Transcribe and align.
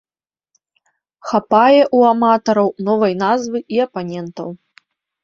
Хапае 1.31 1.83
ў 1.97 1.99
аматараў 2.13 2.67
новай 2.87 3.13
назвы 3.23 3.57
і 3.77 3.83
апанентаў. 3.87 4.49